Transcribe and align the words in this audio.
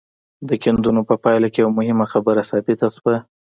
د 0.47 0.49
کيندنو 0.63 1.01
په 1.09 1.15
پايله 1.23 1.47
کې 1.53 1.59
يوه 1.63 1.75
مهمه 1.79 2.05
خبره 2.13 2.41
ثابته 2.49 2.87
شوه. 2.95 3.17